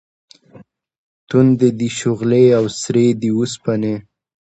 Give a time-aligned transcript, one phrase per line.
[1.29, 3.95] تُندې دي شغلې او سرې دي اوسپنې